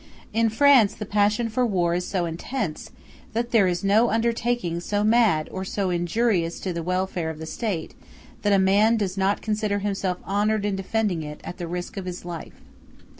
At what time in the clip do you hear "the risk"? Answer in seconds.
11.59-11.97